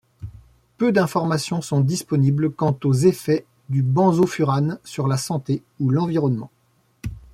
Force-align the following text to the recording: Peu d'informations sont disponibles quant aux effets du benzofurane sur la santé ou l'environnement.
Peu 0.79 0.91
d'informations 0.91 1.61
sont 1.61 1.81
disponibles 1.81 2.49
quant 2.49 2.75
aux 2.85 2.93
effets 2.95 3.45
du 3.69 3.83
benzofurane 3.83 4.79
sur 4.83 5.05
la 5.07 5.15
santé 5.17 5.61
ou 5.79 5.91
l'environnement. 5.91 6.49